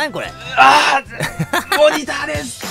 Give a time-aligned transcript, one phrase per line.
[0.00, 0.28] 何これ？
[0.56, 2.64] ああモニターです。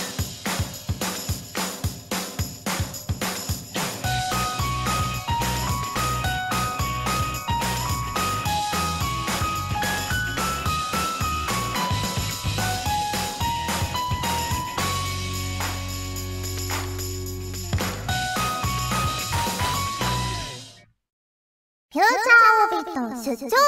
[21.92, 23.60] フューチャーオビット出張版。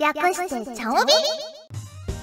[0.00, 1.12] 略してチャオビ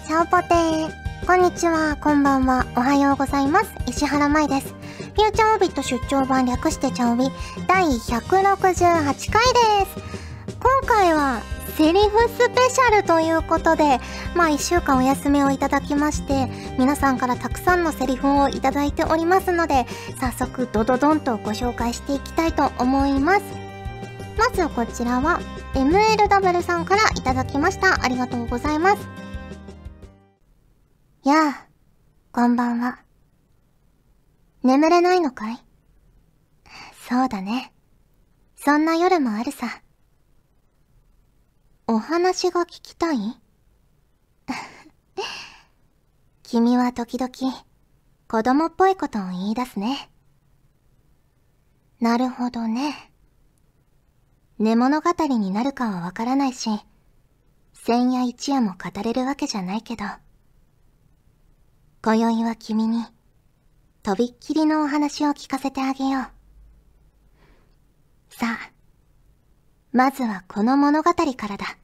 [0.10, 3.72] チャオポテーこんにちは、こんばんは、おはようございます。
[3.86, 4.70] 石原舞です。
[4.70, 7.30] フューチャーオビット出張版略してチャオビ
[7.68, 10.56] 第168回です。
[10.60, 11.42] 今回は
[11.78, 14.00] セリフスペシャルということで、
[14.34, 16.48] まあ一週間お休みをいただきまして、
[16.80, 19.86] 皆さんからたくさんのセリフをいただいておりますので、
[20.20, 23.44] 早速ドドドンとご紹介していきたいと思います。
[24.40, 25.40] まずこちらは
[25.76, 28.04] MLW さんからいただきました。
[28.04, 29.29] ありがとうございます。
[31.24, 31.68] やあ、
[32.32, 33.00] こんばんは。
[34.64, 35.62] 眠れないのかい？
[37.10, 37.74] そうだね。
[38.56, 39.82] そんな夜もあるさ。
[41.88, 43.18] お話が聞きたい？
[46.44, 47.32] 君は時々、
[48.30, 50.10] 子供っぽいことを言い出すね。
[52.00, 53.12] なるほどね。
[54.58, 56.70] 寝物語になるかはわからないし、
[57.74, 60.06] 千夜一夜も語れるわけじゃないけど、
[62.02, 63.04] 今宵は君に、
[64.04, 66.24] とびっきりのお話を聞かせてあげよう。
[68.30, 68.72] さあ、
[69.92, 71.78] まずはこの物語からだ。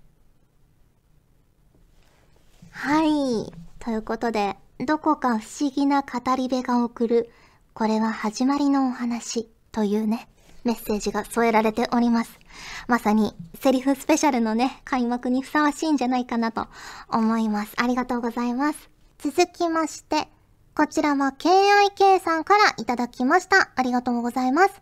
[2.72, 3.52] はい。
[3.80, 7.30] ということで、どこか不思議な語り部が送る、
[7.74, 10.30] これは始まりのお話というね、
[10.64, 12.40] メッセージが添えられております。
[12.88, 16.68] まさに、セリフスペシャルのね、開幕にふさわしいんじゃないかなと
[17.10, 17.74] 思います。
[17.76, 18.95] ありがとうございます。
[19.20, 20.28] 続きまして、
[20.76, 23.72] こちらは KIK さんからいただきました。
[23.76, 24.82] ありがとうございます。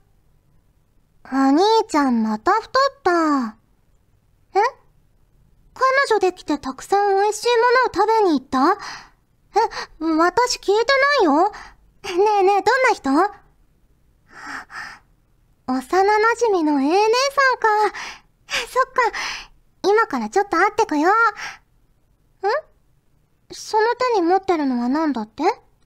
[1.25, 2.71] お兄ちゃんまた太っ
[3.03, 3.55] た。
[4.55, 4.59] え？
[5.73, 8.77] 彼女できてたくさん美味しいものを食べに行った？
[9.55, 9.59] え、
[10.17, 10.73] 私聞いて
[11.21, 11.51] ないよ？
[11.51, 11.51] ね
[12.39, 13.09] えねえ、どんな人？
[15.65, 15.79] 幼馴
[16.51, 17.97] 染の A 姉さんか。
[18.67, 19.01] そっか。
[19.87, 21.13] 今からちょっと会ってこよう。
[23.53, 23.83] その
[24.15, 25.43] 手に持ってるのは何だって？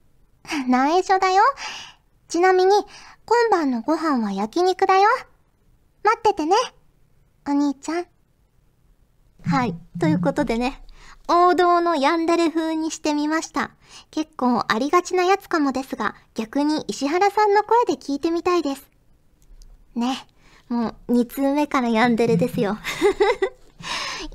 [0.68, 1.44] 内緒だよ。
[2.28, 2.72] ちなみに、
[3.26, 5.10] 今晩のご飯は焼肉だよ。
[6.04, 6.56] 待っててね。
[7.48, 8.08] お兄ちゃん。
[9.46, 9.76] はい。
[10.00, 10.82] ということでね、
[11.30, 13.72] 王道のヤンデレ風にしてみました。
[14.12, 18.90] 結構ありがちなやつかもですが、逆に石原さんの声で聞いてみたいです。
[19.96, 20.26] ね。
[20.70, 22.78] もう、二通目からヤンデレですよ。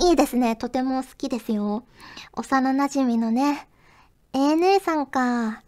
[0.02, 0.56] いいですね。
[0.56, 1.84] とても好きですよ。
[2.32, 3.68] 幼馴染みのね、
[4.32, 5.62] ええ姉さんか。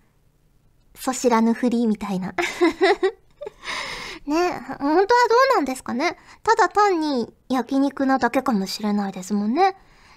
[0.97, 2.35] そ知らぬふりみたいな。
[4.27, 5.05] ね、本当はど
[5.53, 6.17] うなんですかね。
[6.43, 9.77] ただ単に焼肉なだけかもしれないですもんね。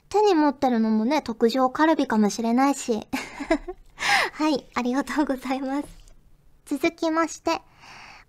[0.09, 3.07] 手に持ってるのもね、特上カルビかもしれないし。
[4.33, 5.87] はい、ありがとうございます。
[6.65, 7.61] 続きまして、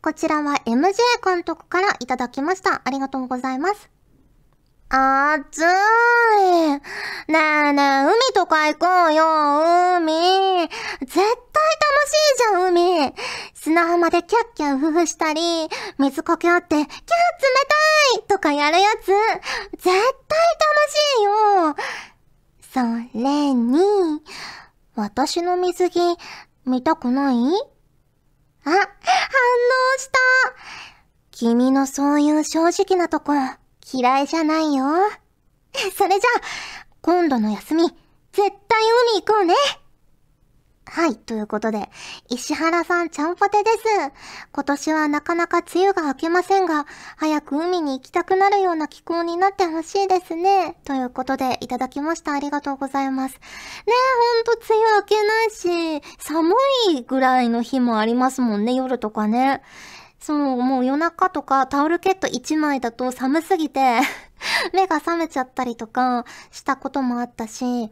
[0.02, 2.82] こちらは MJ 監督からいただきました。
[2.84, 3.97] ありがとうございます。
[4.90, 6.80] あーい。
[7.30, 10.66] ねえねえ、海とか行こうよ、海。
[11.00, 11.36] 絶対楽
[12.06, 13.12] しいじゃん、海。
[13.52, 15.68] 砂浜でキャッキャウフフしたり、
[15.98, 16.88] 水かけ合って、キャー冷
[18.16, 19.08] たいとかやるやつ。
[19.76, 20.06] 絶対楽
[20.90, 21.76] しいよ。
[22.72, 24.22] それに、
[24.94, 26.16] 私の水着、
[26.64, 27.36] 見たくない？
[27.36, 28.78] あ、反応
[29.98, 30.18] した。
[31.30, 33.34] 君のそういう正直なとこ、
[33.90, 34.84] 嫌いじゃないよ。
[35.96, 37.96] それじゃあ、今度の休み、絶
[38.32, 38.50] 対
[39.14, 39.54] 海行こうね。
[40.90, 41.90] はい、ということで、
[42.30, 43.76] 石原さんちゃんぽてです。
[44.52, 46.86] 今年はなかなか梅雨が明けませんが、
[47.16, 50.76] 早く海に行きたくなるような気候になってほしいですね。
[50.84, 52.32] ということで、いただきました。
[52.32, 53.34] ありがとうございます。
[53.34, 53.40] ね
[53.86, 53.92] え、
[54.44, 56.54] ほんと梅雨明けないし、寒
[56.90, 59.62] いぐらいの日もありますもんね、夜とかね。
[60.20, 64.00] そう、もう夜中とかタオルケット1枚だと寒すぎて
[64.72, 67.90] 目が覚めちゃったりとかしたこともあったし、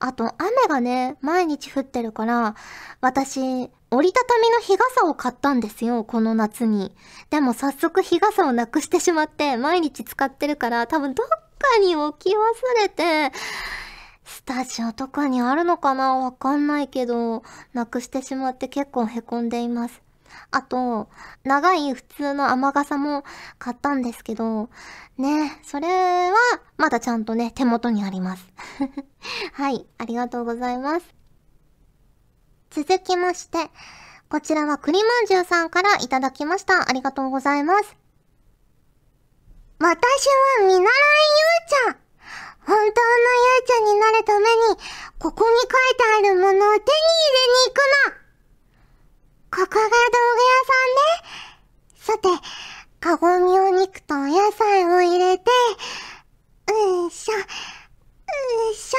[0.00, 2.54] あと、雨がね、毎日降ってるから、
[3.00, 6.94] 私、折りたたみの日傘を買ったんですよ、この夏に。
[7.30, 12.38] でも早速日傘をなくしてしまって、毎日使ってるから、多分どっかに置き忘
[12.82, 13.32] れて、
[14.24, 17.42] スタジオとかにあるのかなわかんないけど、
[17.72, 20.02] なくしてしまって結構凹んでいます。
[20.50, 21.08] あと、
[21.44, 23.24] 長い普通の雨傘も
[23.58, 24.70] 買ったんですけど、
[25.18, 25.88] ね、それ
[26.30, 26.36] は
[26.76, 28.44] まだちゃんとね、手元にあります。
[29.54, 31.06] はい、ありがとうございます。
[32.70, 33.70] 続きまして、
[34.28, 36.88] こちらは栗まんじゅうさんからいただきました。
[36.88, 37.96] ありがとうございます。
[39.78, 40.88] 私は見習いゆう
[41.68, 42.02] ちゃん。
[42.64, 42.92] 本当のゆう
[43.66, 44.76] ちゃんになるために、
[45.18, 48.21] ここに書いてあるものを手に入れに行くの。
[49.52, 51.20] ここが道具屋さんね。
[52.00, 52.24] さて、
[53.00, 55.44] カゴにお肉とお野菜を入れて、
[56.72, 57.38] うんしょ、う
[58.70, 58.98] んしょ、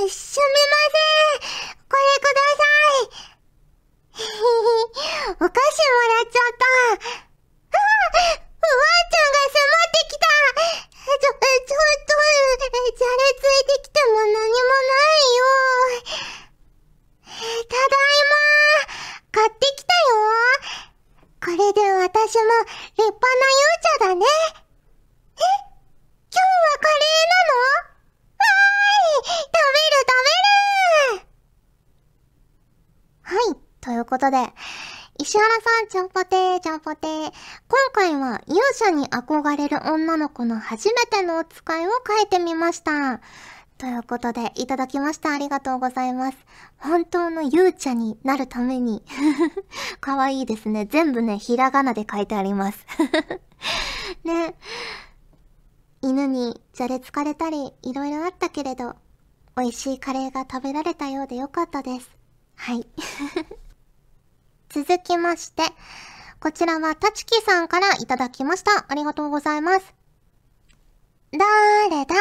[0.00, 1.76] え、すみません。
[1.92, 2.64] これくださ
[3.04, 3.12] い。
[4.16, 4.32] ひひひ、
[5.28, 5.60] お菓子も
[6.08, 6.64] らっちゃった。
[6.64, 7.12] ああ、
[8.16, 10.32] おばあちゃんが迫ってきた。
[11.04, 12.16] ちょ、ちょっと、
[12.96, 14.48] じゃれついてきても何もな
[15.12, 16.32] いよ。
[17.32, 18.42] ただいま
[19.32, 20.20] 買ってきたよ
[21.42, 22.52] これで私も
[22.92, 23.64] 立派な勇
[23.98, 24.28] 者だねえ
[26.28, 28.54] 今日はカレーなのわー
[29.18, 30.36] い食べる食べ
[31.16, 31.26] る
[33.22, 34.36] はい、ということで、
[35.18, 37.08] 石原さん、ちゃんぽてー、ちゃんぽてー。
[37.10, 37.32] 今
[37.92, 43.20] 回は勇者に憧れる女の子の初めてのお使いを書いてみました。
[43.78, 45.32] ということで、いただきました。
[45.32, 46.38] ありがとうございます。
[46.78, 49.02] 本当の勇者になるために。
[50.00, 50.86] かわいいですね。
[50.86, 52.86] 全部ね、ひらがなで書いてあります。
[54.22, 54.54] ね。
[56.00, 58.94] 犬にじゃれつかれたり、いろいろあったけれど、
[59.56, 62.10] 美味しいカレーが食べられたようでよかったです。
[62.54, 62.86] はい。
[64.70, 65.64] 続きまして、
[66.42, 68.86] こちらはたちきさんからいただきました。
[68.88, 69.94] ありがとうございます。
[71.30, 72.14] だーれだ？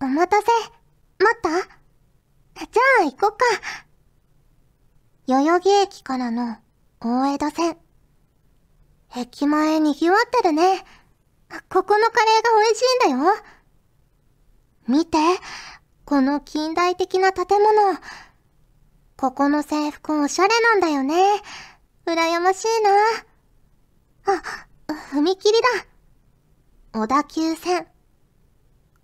[0.02, 0.46] お待たせ。
[1.20, 1.50] 待った？
[2.66, 3.44] じゃあ行こっか。
[5.28, 6.56] 代々木駅からの
[6.98, 7.78] 大江戸線。
[9.14, 10.84] 駅前賑わってるね。
[11.70, 13.42] ここのカレーが美味しいんだよ。
[14.88, 15.18] 見て、
[16.04, 17.96] この近代的な建物。
[19.16, 21.22] ここの制服おしゃれなんだよね。
[22.06, 22.90] 羨ましいな。
[24.34, 24.42] あ、
[25.14, 27.00] 踏切だ。
[27.00, 27.86] 小田急線。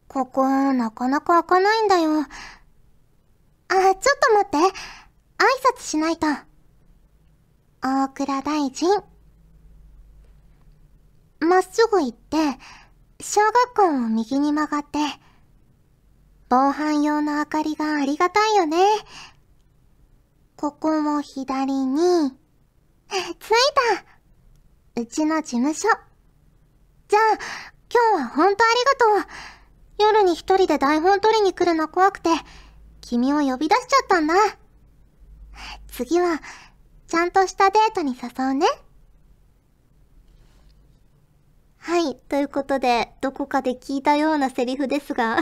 [0.09, 2.21] ここ、なかなか開かないんだよ。
[2.21, 2.27] あ、
[3.69, 4.57] ちょっと待って。
[4.57, 4.63] 挨
[5.77, 6.27] 拶しないと。
[7.81, 8.89] 大倉大臣。
[11.41, 12.37] まっすぐ行って、
[13.21, 14.99] 小学校を右に曲がって、
[16.49, 18.79] 防犯用の明かりがありがたいよね。
[20.57, 22.38] ここも左に、
[23.09, 23.55] 着い
[24.95, 25.89] たうちの事務所。
[27.09, 27.39] じゃあ、
[27.91, 29.33] 今日はほんとありがとう。
[29.99, 32.31] 夜に一人で台本取りに来るの怖くて、
[33.01, 34.35] 君を呼び出しちゃったんだ。
[35.89, 36.41] 次は、
[37.07, 38.67] ちゃんとしたデートに誘うね。
[41.79, 42.17] はい。
[42.29, 45.39] ということで、どこかで聞いたようなセリフですが、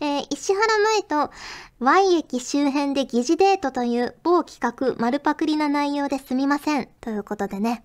[0.00, 1.30] えー、石原舞と
[1.78, 6.88] Y 駅周辺で疑似デートという某企画丸パクリな内容ですみません。
[7.00, 7.84] ということでね、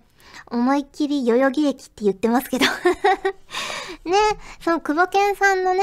[0.50, 2.64] 思いっきり代々木駅って言ってますけど。
[4.04, 4.16] ね、
[4.60, 5.82] その久保健さんのね、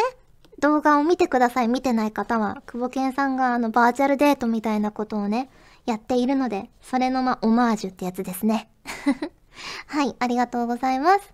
[0.60, 1.68] 動画を見てください。
[1.68, 5.50] 見てない方は、久保健さんがあのバーチャルデートみたいなことをね、
[5.86, 8.70] やっているので、それのま、オマージュってやつですね。
[9.88, 11.34] はい、ありがとうございます。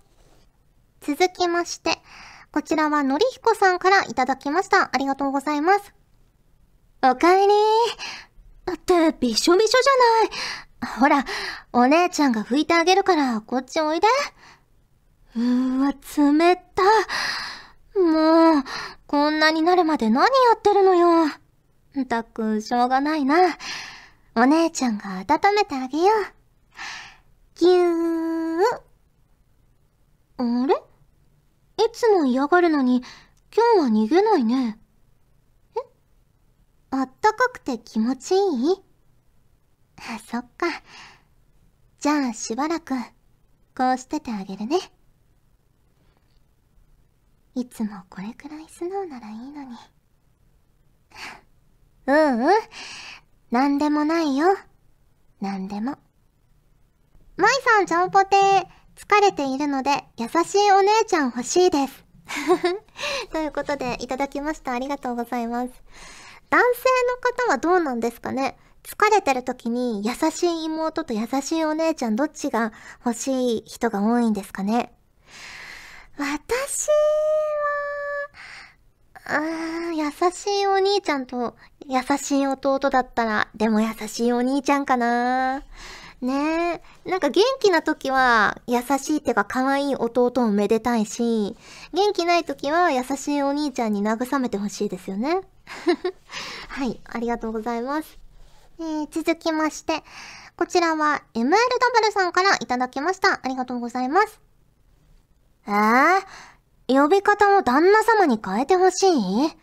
[1.00, 1.98] 続きまして、
[2.52, 4.90] こちらはのりひこさんからいただきました。
[4.92, 5.94] ありがとうございます。
[7.02, 8.74] おかえりー。
[8.74, 9.78] って、びしょびしょ
[10.82, 10.98] じゃない。
[11.00, 11.24] ほら、
[11.72, 14.08] お姉ちゃんが拭いてあげるから、こっちおいで。
[15.36, 15.92] うーわ、
[16.38, 16.82] 冷た。
[18.00, 18.64] もう、
[19.06, 21.30] こんなになるまで何やってるのよ。
[22.08, 23.56] たく、しょうがないな。
[24.34, 26.10] お姉ちゃんが温めてあげよう。
[27.54, 28.80] ぎゅー。
[30.38, 30.74] あれ
[31.79, 33.02] いつも嫌がるのに、
[33.54, 34.78] 今日は逃げないね。
[35.76, 35.80] え？
[36.90, 38.36] あったかくて気持ちい
[38.72, 38.76] い？
[39.96, 40.66] あ、そっか。
[41.98, 42.94] じゃあしばらく、
[43.76, 44.78] こうしててあげるね。
[47.54, 49.76] いつもこれくらい素直ならいいのに。
[52.06, 52.50] ううん。
[53.50, 54.46] なんでもないよ。
[55.40, 55.98] なんでも。
[57.36, 58.79] まいさん、ちゃんぽてー。
[58.96, 62.04] 疲れているので、優しいお姉ちゃん欲しいです。
[63.32, 64.72] ということで、いただきました。
[64.72, 65.70] ありがとうございます。
[66.50, 66.84] 男性
[67.44, 68.56] の方はどうなんですかね？
[68.82, 72.72] 疲れてる時に優しい妹と優しいお姉ちゃんどっちが
[73.04, 74.92] 欲しい人が多いんですかね？
[76.18, 76.88] 私
[79.26, 81.56] は、うー、優しいお兄ちゃんと
[81.86, 85.62] 優しい弟だったら、でも優しいお兄ちゃんかな
[86.20, 87.10] ねえ。
[87.10, 91.56] なんか元気な時は優しいってか可愛い弟をめでたいし、
[91.94, 95.40] 元気ない時は優しいお兄ちゃんに慰めてほしいですよね。
[96.68, 98.18] はい、ありがとうございます。
[98.78, 100.02] えー、続きまして、
[100.56, 101.52] こちらは MLW
[102.12, 103.40] さんからいただきました。
[103.42, 104.40] ありがとうございます。
[105.66, 106.22] えー、
[107.02, 109.56] 呼び方を旦那様に変えてほしい？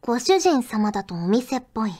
[0.00, 1.92] ご主人様だとお店っぽい。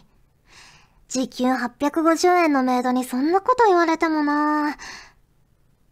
[1.11, 4.77] 時給850円のメイドにそんなこと言われてもな。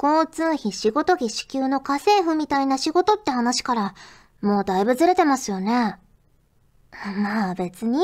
[0.00, 3.94] 交通費仕事着支給の家政婦みたいな仕事って話から、
[4.42, 5.98] もうだいぶずれてますよね。
[7.16, 7.98] まあ別に、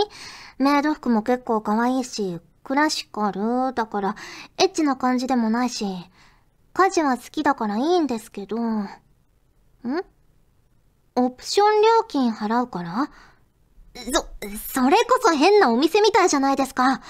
[0.59, 4.16] メイド服も結構可愛いし、クラシカルだから、
[4.59, 5.87] エッチな感じでもないし、
[6.73, 8.88] 家事は好きだからいいんですけど、ん？
[11.14, 13.09] オプション料金払うから？
[13.95, 14.03] そ、
[14.73, 17.01] それこそ変なお店みたいじゃないですか。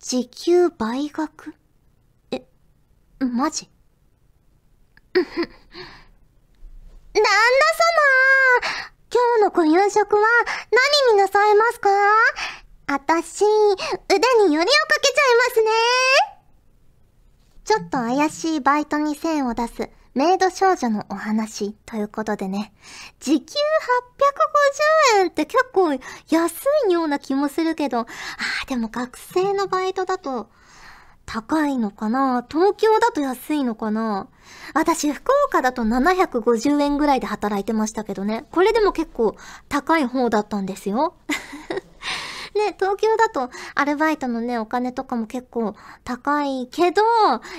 [0.00, 1.54] 時給倍額？
[2.32, 2.44] え、
[3.20, 3.70] マジ？
[5.14, 5.22] 旦
[7.14, 7.26] 那様
[9.12, 10.22] 今日のご夕食は
[11.06, 11.88] 何になさいますか？
[12.86, 15.70] あたし、腕によりをかけちゃいますね。
[17.64, 19.88] ちょっと怪しいバイトに線を出す。
[20.14, 22.74] メイド少女のお話ということでね、
[23.18, 23.54] 時給
[25.16, 26.00] 850円って結構安
[26.88, 28.06] いような気もするけど、あ
[28.64, 30.50] あ、でも学生のバイトだと
[31.24, 32.44] 高いのかな？
[32.50, 34.28] 東京だと安いのかな？
[34.74, 38.44] 私、福岡だと750円ぐらいで働いてましたけどね。
[38.50, 39.36] これでも結構
[39.70, 41.14] 高い方だったんですよ。
[42.54, 47.02] ね、東京だとアルバイトのね、お金とかも結構高いけど、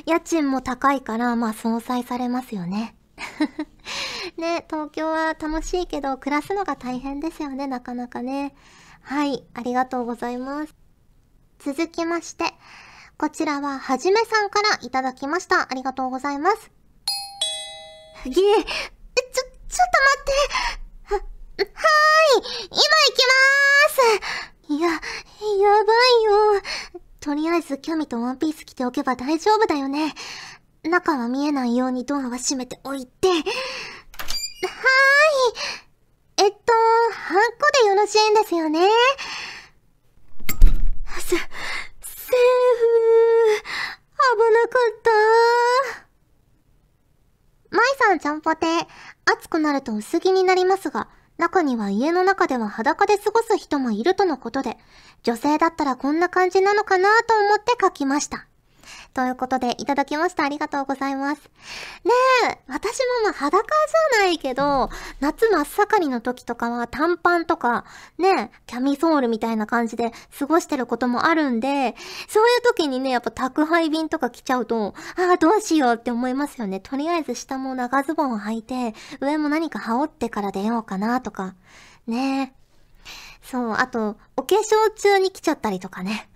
[0.06, 2.96] 家賃も高いから、まあ相殺されますよね。
[4.38, 8.56] ね、東京は楽しいけど、暮らすのが大変ですよね、なかなかね。
[9.02, 10.76] はい、ありがとうございます。
[11.60, 12.46] 続きまして、
[13.18, 15.72] こちらははじめさんからいただきました。
[15.72, 16.72] ありがとうございます。
[18.26, 19.24] げえ、ちょ、ちょっと
[20.04, 21.16] 待って。
[21.16, 22.82] は、はーい、今行
[23.16, 24.53] きまーす。
[24.70, 25.02] いや、やばい
[26.24, 26.32] よ。
[27.20, 30.16] とりあえず、キャミとワンピース着ておけば大丈夫だよね。
[30.84, 33.28] 中は見えないようにドアは閉めておいて。
[33.28, 33.44] はーい。
[36.38, 36.58] えっと、
[37.14, 37.44] ハンコ
[37.84, 38.80] でよろしいんですよね。
[41.20, 41.44] せ、セーフ。
[44.36, 45.12] 危なかった。
[47.76, 48.66] 舞さんちゃんぽて、
[49.26, 54.78] 暑くなると薄着になりますが、中には家の中では裸で過ごす人もいるとのことで、
[55.24, 58.48] 女性だったらこんな感じなのかなと思って書きました。
[59.14, 60.44] ということで、いただきました。
[60.44, 61.42] ありがとうございます。
[62.04, 62.12] ね
[62.50, 63.64] え、私もまあ裸
[64.12, 64.90] じゃないけど、
[65.20, 67.86] 夏真っ盛りの時とかは短パンとか、
[68.18, 71.96] ねえ、キャミソールみたいな感じで過ごしてることもあるんで、
[72.28, 76.80] そういう時にね、やっぱ宅配便とか来ちゃうと、ああ、どうしようって思いますよね。
[76.80, 81.56] とりあえず下も長ズボンを履いて、上も何か羽織ってから出ようかなとか。
[82.08, 82.63] ねえ。
[83.44, 86.30] そう、あと、お化粧中に来ちゃったりとかね。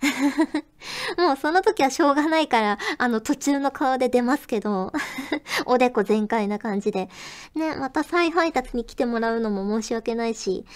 [1.16, 4.92] もうその時はしょうがないから、あの途中の顔で出ますけど、
[5.64, 7.08] おでこ全開な感じで。
[7.54, 10.66] ね、また再配達に来てもらうのも申し訳ないし。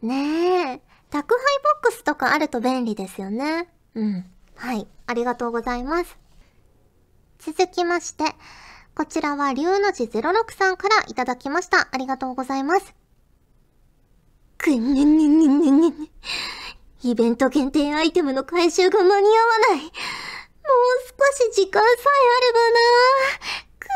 [0.00, 1.44] ねえ、宅配
[1.82, 3.68] ボックスとかあると便利ですよね。
[3.94, 4.24] うん。
[4.56, 6.16] はい、ありがとうございます。
[7.38, 8.24] 続きまして、
[8.96, 11.88] こちらは龍の字06さんからいただきました。
[11.90, 13.03] ありがとうございます。
[14.64, 15.94] くんねねねねねね。
[17.02, 19.78] イベント限定アイテムの回収が間に合わない。
[19.78, 19.90] もう
[21.06, 22.78] 少し時間さえあればな。
[23.78, 23.86] く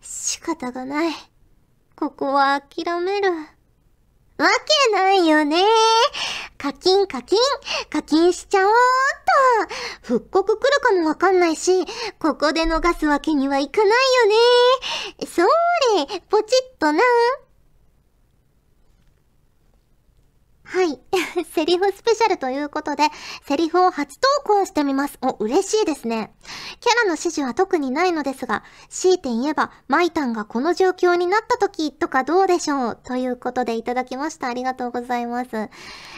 [0.00, 0.06] ー。
[0.06, 1.12] 仕方がない。
[1.96, 3.30] ここは諦める。
[3.30, 3.36] わ
[4.88, 5.62] けないよね。
[6.56, 7.38] 課金課金、
[7.90, 8.74] 課金しちゃおうっ
[9.66, 10.14] と。
[10.14, 11.84] 復刻来るかもわかんないし、
[12.18, 13.96] ここで逃すわけにはいかないよ
[15.26, 15.26] ね。
[15.26, 17.02] それ、ポチッとな。
[20.70, 21.00] はい。
[21.54, 23.04] セリフスペシャルということで、
[23.46, 25.18] セリフを初投稿してみます。
[25.22, 26.34] お、嬉しいですね。
[26.80, 34.48] キャラの指示は特にないのですが、強いて言えば、マイタンがこの状況になった時とかどうでしょうということでいただきました。
[34.48, 35.52] ありがとうございます。
[35.52, 35.70] ね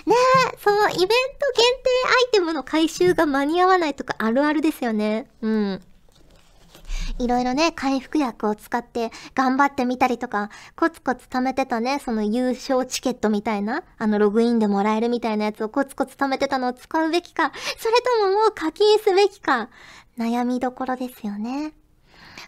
[0.06, 1.14] え、そのイベント限定
[2.08, 5.30] アイテムの回収が間に合わないとかあるあるですよね。
[5.42, 5.82] うん。
[7.20, 19.68] いろいろね、回復薬を使って頑張ってみたりとか、コツコツ貯めてたね、その優勝チケットみたいな、あのログインでもらえるみたいなやつをコツコツ貯めてたのを使うべきか、それとももう課金すべきか、
[20.18, 21.74] 悩みどころですよね。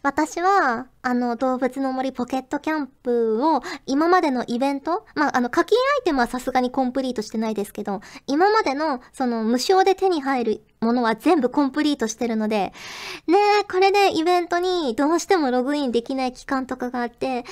[0.03, 12.73] 私は、あの、動物の森ポケットキャンプを、今までのイベントまあ、あの、課金アイテムはさすがにコンプリートしてないですけど、今までの、その、無償で手に入るものは全部コンプリートしてるので、
[13.27, 17.45] ねえ、これでイベントにどうしてもログインできない期間とかがあって、手に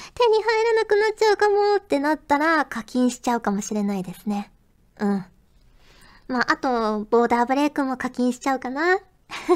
[0.42, 4.52] 入らなくなっちゃうかもってなったら、課金しちゃうかもしれないですね。
[4.99, 5.25] うん。
[6.28, 8.99] まあ、あと、ボーダーブレイクも課金しちゃうかな。
[9.49, 9.54] で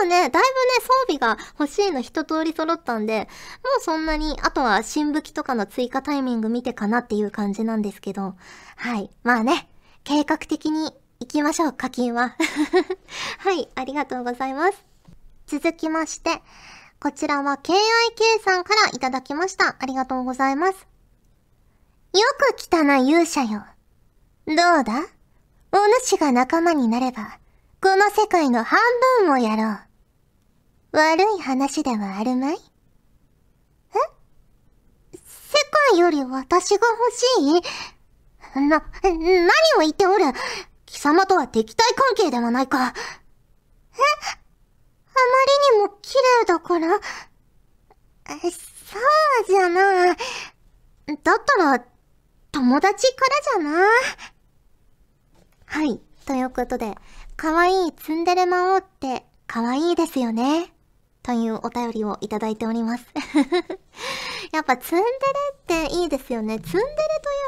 [0.00, 0.44] もね、だいぶね、
[0.80, 3.28] 装備が欲しいの一通り揃ったんで、
[3.62, 8.34] もうそんなに、あとは新武器とかの追加タイミング見てかなっていう感じなんですけど、
[8.76, 9.10] はい。
[9.22, 9.68] まあね、
[10.04, 12.36] 計画的に行きましょう、課金は。
[13.38, 14.84] はい、ありがとうございます。
[15.46, 16.42] 続きまして、
[17.00, 19.76] こちらは KIK さんからいただきました。
[19.78, 20.72] ありがとうございます。
[20.72, 22.20] よ
[22.52, 23.64] く来たな、勇者よ。
[24.46, 25.18] どうだ？
[25.70, 25.76] お
[26.06, 27.37] 主が仲間になれば、
[27.80, 28.80] この世界の半
[29.20, 29.78] 分をやろう。
[30.96, 32.56] 悪い話ではあるまい？
[32.56, 32.58] え？
[35.12, 35.20] 世
[35.92, 37.22] 界より私が欲し
[38.56, 38.60] い？
[38.68, 40.24] な、何を言っておる？
[40.86, 42.78] 貴様とは敵対関係ではないか。
[42.78, 42.82] え？
[42.82, 42.92] あま
[45.72, 46.88] りにも綺麗だから。
[48.40, 50.06] そうじゃな。
[50.06, 50.16] だっ
[51.16, 51.32] た
[51.62, 51.84] ら、
[52.50, 53.86] 友達からじゃな。
[55.66, 56.00] はい。
[56.26, 56.94] ということで、
[57.40, 60.72] 可愛いツンデレ魔王って可愛いですよね。
[61.22, 63.06] というお便りをいただいております。
[64.50, 66.58] やっぱツンデレっていいですよね。
[66.58, 66.94] ツンデレとい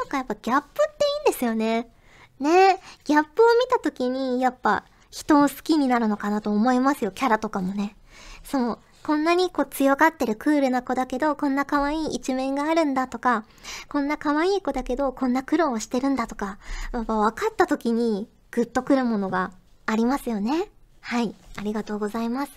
[0.05, 1.91] うかやっぱギャップっていいんですよね。
[2.39, 7.11] ねギャップを見た時にやっぱ人を好きになるのかなと思いますよ。
[7.11, 7.97] キャラとかもね。
[8.45, 8.79] そう。
[9.03, 13.43] こんなにこう強がってるクールな子だけど、こんな可愛い一面があるんだとか、
[13.89, 16.59] こんな可愛い子だけど、こんな苦労をしてるんだとか、
[16.93, 19.51] やっぱ分かった時にグッとくるものが
[19.91, 20.69] ありますよね。
[21.01, 21.35] はい。
[21.57, 22.51] ありがとうございます。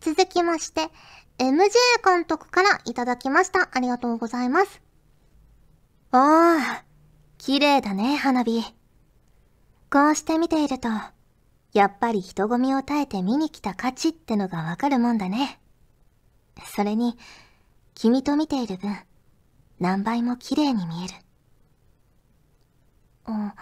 [0.00, 0.88] 続きまして、
[1.36, 1.68] MJ
[2.02, 3.68] 監督からいただきました。
[3.70, 4.80] ありがとうございます。
[6.10, 6.58] おー、
[7.36, 8.62] 綺麗だね、花火。
[9.90, 10.88] こうして見ていると、
[11.74, 15.60] やっぱり人混みを耐えて見に来た価値ってのがわかるもんだね。
[16.74, 17.18] それに、
[17.94, 18.96] 君と見ている分、
[19.80, 21.14] 何倍も綺麗に見える。
[23.26, 23.54] あ、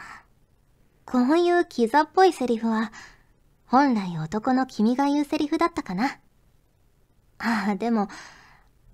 [1.10, 2.92] こういうキザっぽいセリフは、
[3.66, 6.20] 本来男の君が言うセリフだったかな。
[7.38, 8.06] ああ、でも、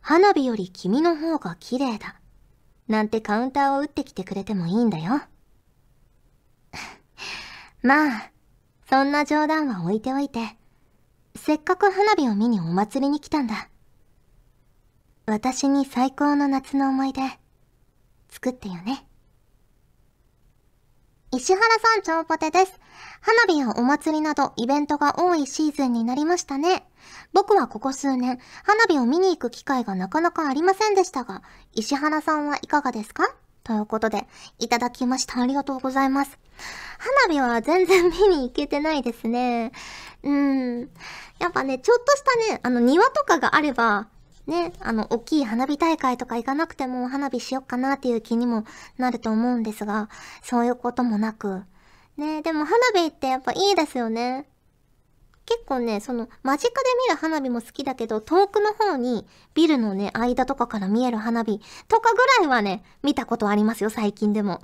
[0.01, 2.19] 花火より君の方が綺麗だ。
[2.89, 5.21] なんてカウンターを打ってきてくれてもいいんだよ。
[7.83, 8.31] まあ、
[8.89, 10.57] そんな冗談は置いておいて、
[11.35, 13.69] せっかく花火を見にお祭りに来たんだ。
[15.27, 17.21] 私に最高の夏の思い出、
[18.31, 19.06] 作ってよね。
[21.37, 22.81] 石原さん超ポテです。
[23.21, 26.89] 花火やお祭りなどイベントが多いシーズンになりましたね。
[27.35, 31.43] 僕はここ数年、花火を見に行く機会がなかなかありませんでしたが、
[31.75, 33.25] 石原さんはいかがですか？
[33.65, 34.27] ということで、
[34.59, 35.39] いただきました。
[35.39, 36.39] ありがとうございます。
[37.29, 39.73] 花火は全然見に行けてないですね。
[40.23, 40.81] うん。
[41.39, 44.09] やっぱね、ちょっとしたね、あの庭とかがあれば、
[44.47, 48.65] ね、あの、大きい花火大会とか行かなくても花火しよっかなっていう気にも
[48.97, 50.09] なると思うんですが、
[50.43, 51.65] そういうこともなく。
[52.17, 54.49] ね、でも花火ってやっぱいいですよね。
[55.47, 56.75] 結構ね、その、間近で
[57.09, 64.61] 見る花火も好きだけど、遠くの方に、ビルのね、間とかから見える花火とかぐらいはね、見たことありますよ、最近でも。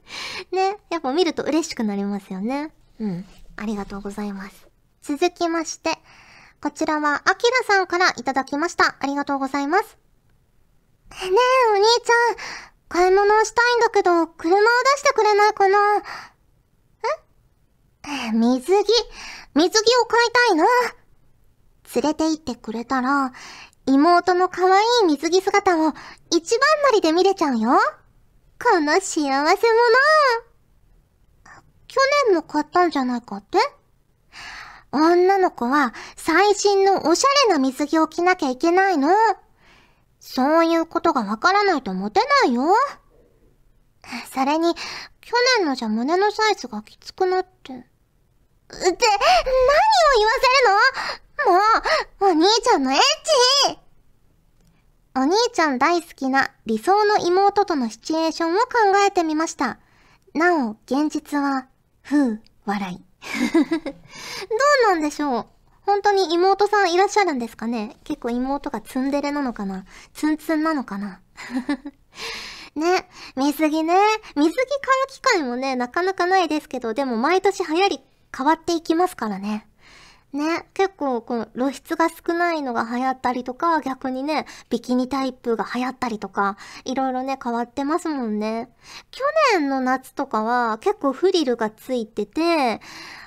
[0.50, 2.72] ね、やっぱ見ると嬉しくなりますよね。
[2.98, 3.24] うん。
[3.56, 4.68] ありがとうございます。
[5.02, 5.98] 続きまして、
[6.62, 8.94] こちらは、アキラさんからいただきました。
[9.00, 9.98] ありがとうございます。
[11.10, 11.28] ねえ、
[11.72, 12.36] お兄ちゃん。
[12.88, 14.66] 買い物をしたいんだけど、車を出
[15.00, 15.76] してくれないかな
[18.28, 18.32] え？
[18.32, 18.86] 水着、
[19.54, 20.64] 水着を買いたいな。
[21.96, 23.32] 連れて行ってくれたら、
[23.86, 25.92] 妹の可愛い水着姿を
[26.30, 27.70] 一番乗りで見れちゃうよ。
[28.62, 29.36] この幸せ者。
[31.88, 33.58] 去年も買ったんじゃないかって？
[34.92, 39.08] 女の子は最新のおしゃれな水着を着なきゃいけないの。
[40.20, 42.74] そういうことがわからないとモテないよ。
[44.32, 44.74] それに、
[45.20, 47.48] 去年のじゃ胸のサイズがきつくなって。
[47.48, 47.86] って、何を
[48.78, 52.28] 言わせるの？
[52.28, 53.78] もう、お兄ちゃんのエッチ
[55.14, 58.68] お兄ちゃん大好きな理想の妹とのシチュエーションを考
[59.06, 59.78] えてみました。
[60.34, 61.66] なお、現実は、
[62.02, 63.11] ふう、笑い。
[63.22, 63.90] ど
[64.88, 65.46] うなんでしょう？
[65.84, 67.96] 本当に妹さんいらっしゃるんですかね？
[68.04, 69.84] 結構妹がツンデレなのかな？
[70.14, 71.20] ツンツンなのかな？
[72.74, 73.94] ね、水着ね。
[74.34, 74.64] 水着買
[75.06, 78.00] う機会もね、なかなかないですけど、でも毎年流行り
[78.36, 79.66] 変わっていきますからね。
[80.32, 88.70] ね、結構この露出が少ないのが流行ったりとか、逆にね、ビキニタイプが流行ったりとか、いろいろね、変わってますもんね。
[89.10, 89.22] 去
[89.58, 92.80] 年の夏とかは結構フリルがついてて、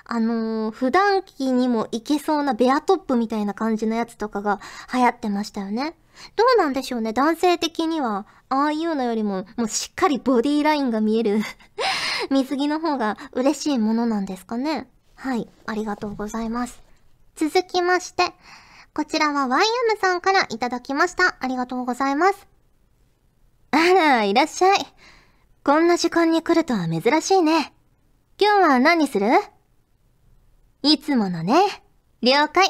[0.03, 4.59] あのー、普段着にもいけそうなベアトップみたいな感じのやつとかが
[4.91, 5.95] 流行ってましたよね。
[6.35, 11.41] どうなんでしょうね男性的には、ああいうのよりも、もうしっかりボディラインが見える
[12.31, 16.84] 水着の方が嬉しいものなんですかねはい、ありがとうございます。
[17.35, 18.23] 続きまして、
[18.93, 21.35] こちらは YM さんからいただきました。
[21.41, 22.47] ありがとうございます。
[23.71, 24.77] あら、いらっしゃい。
[25.63, 27.73] こんな時間に来るとは珍しいね。
[28.39, 29.27] 今日は何する？
[30.81, 31.55] いつものね。
[32.21, 32.69] 了解。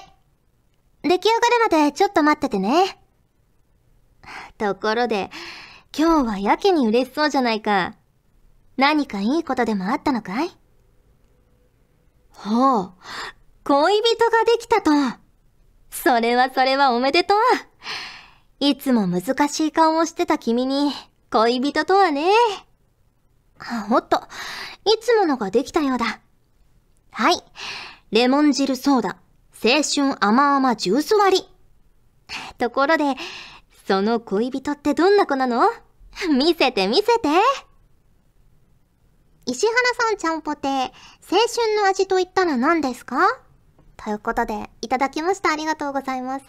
[1.03, 2.97] 出来上がるまでちょっと待っててね。
[4.57, 5.29] ところで、
[5.95, 7.95] 今日はやけに嬉しそうじゃないか。
[8.77, 10.49] 何かいいことでもあったのかい？
[12.31, 12.93] ほう、
[13.67, 14.91] 恋人ができたと。
[15.89, 17.37] それはそれはおめでとう。
[18.59, 20.91] いつも難しい顔をしてた君に、
[21.31, 22.29] 恋人とはね。
[23.89, 24.21] おっと、
[24.85, 26.19] いつものができたようだ。
[27.11, 27.43] はい。
[28.11, 29.17] レモン汁ソーダ、
[29.63, 31.47] 青春甘々ジュース割り。
[32.59, 33.15] ところで、
[33.87, 35.63] その恋人ってどんな子なの？
[36.37, 37.29] 見せて見せて。
[39.47, 40.91] 石原さんちゃんぽて、青
[41.29, 43.17] 春の味と言ったら何ですか？
[43.97, 45.51] ということで、いただきました。
[45.51, 46.45] ありがとうございます。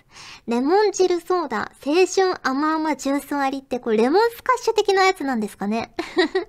[0.47, 5.95] レモン汁ソーダ、青春甘々ジュース割りって、これレモンスカッシュ的なやつなんですかね？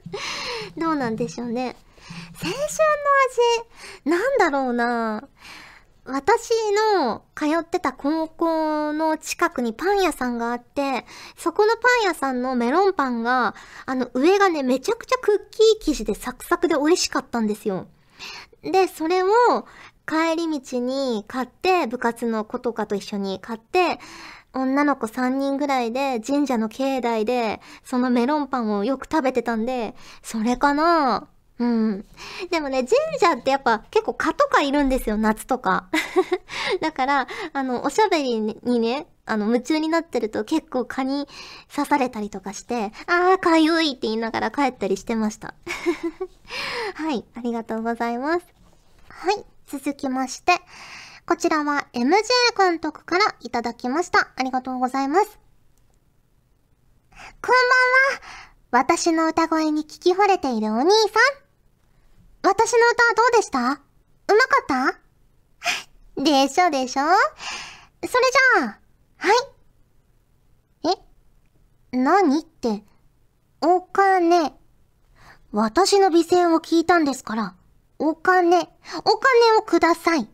[0.77, 1.75] どうなんでしょうね。
[2.43, 2.55] 青春
[4.05, 5.27] の味、なんだろうな
[6.05, 6.51] 私
[7.01, 11.05] の通ってた高校の近くにパン屋さんがあって、
[11.37, 13.55] そこのパン屋さんのメロンパンが、
[13.85, 17.87] あの上がね、めちゃくちゃクッキー生地でサクサクで美味しかったんですよ。
[18.63, 19.27] で、それを
[20.07, 23.99] 帰り道に買って、部活の子とかと一緒に買って、
[24.53, 31.27] 女の子3人ぐらいで神社の境内で、そのメロンパンをよく食べてたんで、それかな？
[31.59, 32.05] うん。
[32.51, 35.89] でもね、神社ってやっぱ結構蚊とかいるんですよ、夏とか。
[36.81, 41.27] だから、あの、おしゃべりにね、あの、夢中になってると結構蚊に
[41.75, 45.55] 刺されたりとかして、あー、かゆいって言いながら帰ったりしてました。
[46.93, 48.45] はい、ありがとうございます。
[49.09, 49.56] はい。
[49.67, 50.53] 続きまして、
[51.27, 52.13] こちらは MJ
[52.57, 54.29] 監督からいただきました。
[54.37, 55.39] ありがとうございます。
[57.11, 57.51] こん
[58.71, 58.85] ばんは。
[58.85, 60.89] 私の歌声に聞き惚れているお兄さん。
[62.43, 63.59] 私の歌はどうでした？
[63.59, 63.81] うまか
[64.63, 64.95] っ
[66.15, 66.23] た？
[66.23, 67.05] でしょでしょそ
[68.01, 68.79] れじゃあ、
[69.17, 70.95] はい。
[71.91, 71.97] え？
[71.97, 72.85] 何って、
[73.59, 74.53] お金。
[75.51, 77.55] 私の美声を聞いたんですから、
[77.99, 78.67] お金、お金
[79.57, 80.29] をください。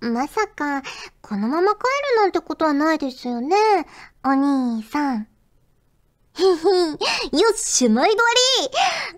[0.00, 0.82] まさか、
[1.20, 1.80] このまま帰
[2.14, 3.56] るなんてことはないですよね、
[4.24, 5.28] お兄さん。
[6.32, 6.56] ひひ、よ
[7.52, 8.26] っしゅ、毎度あ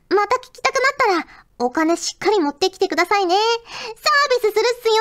[0.09, 0.77] りまた聞きたく
[1.09, 3.37] なったら、お金しっかり持ってきてくださいね。
[3.37, 4.95] サービスするっすよ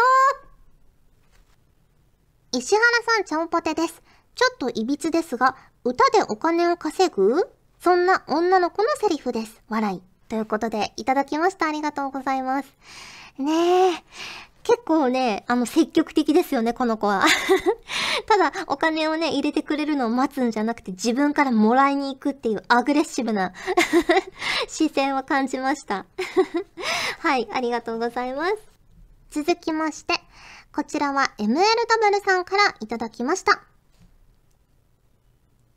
[2.59, 2.85] 石原
[3.15, 4.03] さんちゃんぽてです。
[4.35, 7.49] ちょっと歪ですが、歌でお金を稼ぐ？
[7.79, 9.63] そんな女の子のセリフです。
[9.69, 10.11] 笑い。
[10.32, 11.67] ということで、いただきました。
[11.67, 12.74] ありがとうございます。
[13.38, 14.04] ねえ。
[14.63, 17.26] 結構ね、あの、積極的ですよね、この子は。
[18.30, 23.52] ただ、お金をね、入れてくれるのを待つんじゃなくて、自分からもらいに行くっていうアグレッシブな
[24.70, 26.06] 視線を感じました。
[27.20, 28.56] はい、ありがとうございます。
[29.32, 30.13] 続きまして、
[30.74, 33.62] こちらは MLW さんからいただきました。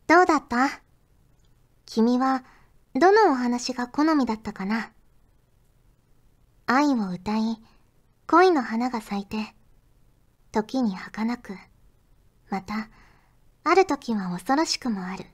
[0.07, 0.81] どうだった？
[1.87, 2.45] 君は、
[2.97, 4.93] どのお話が好みだったかな？
[6.67, 7.61] 愛を歌い、
[8.29, 9.37] 恋の花が咲いて、
[10.53, 11.55] 時に儚く、
[12.51, 12.89] また、
[13.65, 15.25] ある時は恐ろしくもある。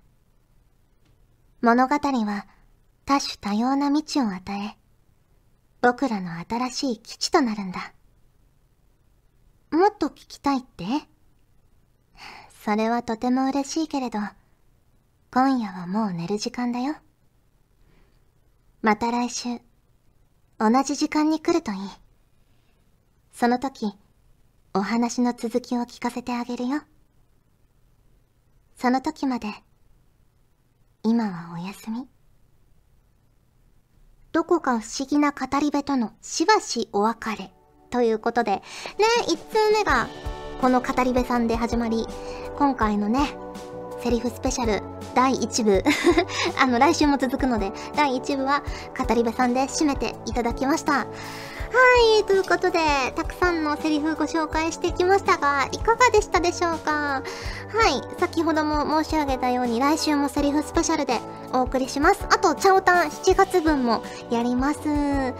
[1.60, 2.46] 物語は
[3.04, 4.78] 多種多様な道を与え、
[5.82, 7.92] 僕らの新しい基地となるんだ。
[9.70, 10.84] もっと聞きたいって？
[12.64, 14.18] それはとても嬉しいけれど、
[15.30, 16.96] 今夜はもう寝る時間だよ。
[18.82, 19.60] また来週、
[20.58, 21.78] 同じ時間に来るといい。
[23.30, 23.92] その時、
[24.72, 26.80] お話の続きを聞かせてあげるよ。
[28.78, 29.48] その時まで、
[31.02, 32.08] 今はお休み。
[34.32, 37.52] どこか不思議な語り部とのしばしお別れ。
[37.90, 38.62] ということで、ね、
[39.28, 40.08] 1通目が
[40.62, 42.06] この語り部さんで始まり、
[42.56, 43.36] 今回のね、
[44.02, 44.82] セリフスペシャル
[45.14, 45.82] 第1部
[46.58, 48.62] あの、来週も続くので、第1部は
[48.96, 51.06] 語り部さんで締めていただきました。
[51.72, 52.80] はい、ということで、
[53.14, 57.22] たくさんのセリフご紹介してきましたが、いかがでしたでしょうか？
[57.22, 57.22] は
[57.88, 61.20] い、先ほども申し上げたように、来週もセリフスペシャルで
[61.52, 62.26] お送りします。
[62.28, 64.80] あと、チャオタン7月分もやります。
[64.80, 65.34] は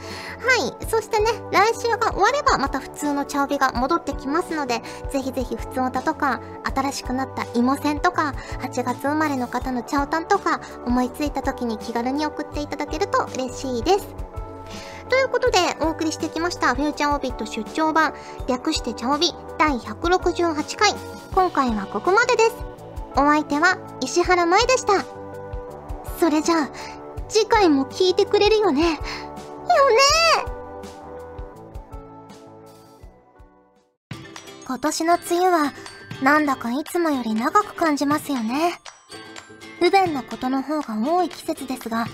[0.81, 14.30] い、そしてね、来週が終わればまた普通のチャオビが戻ってきますので、ぜひぜひ普通歌とか、新しくなった芋線とか、8月生まれの方のチャオタンとか、思いついた時に気軽に送っていただけると嬉しいです。
[15.11, 18.15] ということで、お送りしてきました、フューチャーオービット出張版、
[18.49, 20.93] 略してチャオビ第168回。
[21.35, 22.57] 今回はここまでです。
[23.17, 25.05] お相手は石原舞でした。
[26.21, 26.71] それじゃあ、
[27.29, 28.83] 次回も聞いてくれるよね。
[28.83, 29.01] よね
[34.65, 35.73] 今年の梅雨は、
[36.23, 38.79] なんだかいつもより長く感じますよね。
[39.81, 42.07] 不便なことの方が多い季節ですが、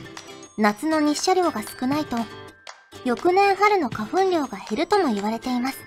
[0.56, 2.16] 夏の日射量が少ないと
[3.06, 5.78] 翌年春の花粉量が減るとも言われています。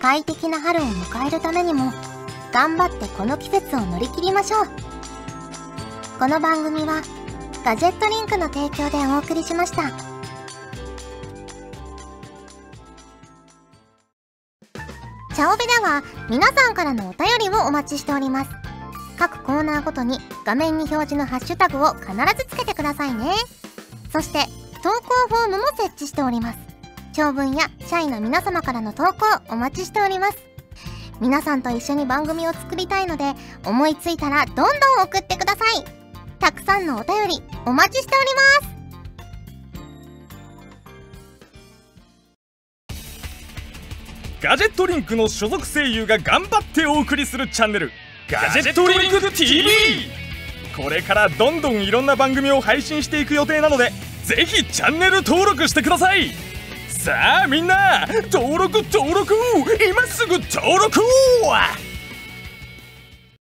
[0.00, 1.92] 快適な春を迎えるためにも、
[2.50, 4.66] 頑張ってこの季節を乗り切りましょう。
[6.18, 7.02] この番組は、
[7.62, 9.90] ガジェットリンクの提供でお送りしました。
[15.34, 18.50] チャオベでは皆さんからのお便りをお待ちしております。
[19.18, 23.34] 各コーナーごとに画面に表示のハッシュタグを必ずつけてくださいね。
[24.10, 26.58] そして投稿フォームも設置しております。
[27.12, 30.38] 長文や社員の皆様からの投稿お待ちしております。
[31.20, 34.68] 皆さんと一緒に番組を作りたいので、思いついたらどんどん
[35.04, 35.84] 送ってください。
[36.40, 38.72] たくさんのお便りお待ちしております。
[44.42, 47.92] ガジェットリンクの所属声優が頑張ってお送りするチャンネル
[48.28, 49.70] ガジェットリンク TV
[50.76, 53.92] これからどんどんいろんな番組を配信していく予定なので
[54.24, 56.30] ぜひチャンネル登録してください。
[56.88, 59.34] さあみんな登録登録。
[59.84, 61.00] 今すぐ登録